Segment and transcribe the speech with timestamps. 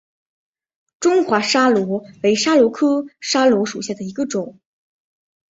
[0.99, 4.57] 中华桫椤为桫椤科桫椤属下的一个种。